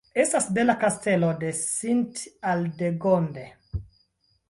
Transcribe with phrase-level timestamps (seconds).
[0.21, 3.49] Estas bela kastelo de Sint-Aldegonde.